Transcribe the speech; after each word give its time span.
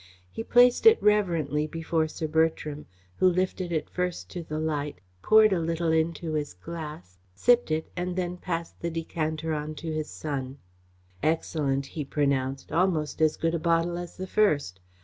He 0.31 0.43
placed 0.43 0.87
it 0.87 0.97
reverently 0.99 1.67
before 1.67 2.07
Sir 2.07 2.27
Bertram, 2.27 2.87
who 3.17 3.27
lifted 3.29 3.71
it 3.71 3.87
first 3.87 4.31
to 4.31 4.41
the 4.41 4.57
light, 4.57 4.99
poured 5.21 5.53
a 5.53 5.59
little 5.59 5.91
into 5.91 6.33
his 6.33 6.55
glass, 6.55 7.19
sipped 7.35 7.69
it 7.69 7.91
and 7.95 8.15
then 8.15 8.37
passed 8.37 8.79
the 8.79 8.89
decanter 8.89 9.53
on 9.53 9.75
to 9.75 9.93
his 9.93 10.09
son. 10.09 10.57
"Excellent!" 11.21 11.85
he 11.85 12.03
pronounced. 12.03 12.71
"Almost 12.71 13.21
as 13.21 13.37
good 13.37 13.53
a 13.53 13.59
bottle 13.59 13.95
as 13.95 14.17
the 14.17 14.25
first. 14.25 14.79